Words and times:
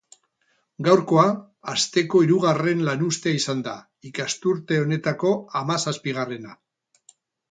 Gaurkoa 0.85 1.25
asteko 1.73 2.21
hirugarren 2.25 2.81
lanuztea 2.87 3.37
izan 3.39 3.61
da, 3.67 3.75
ikasturte 4.11 4.79
honetako 4.85 5.35
hamazazpigarrena. 5.59 6.57